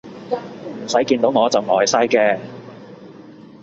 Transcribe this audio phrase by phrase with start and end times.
[0.83, 2.39] 唔使見到我就呆晒嘅